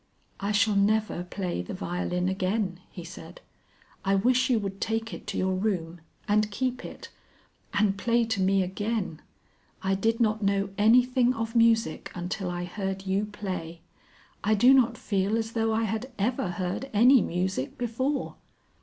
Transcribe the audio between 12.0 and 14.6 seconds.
until I heard you play. I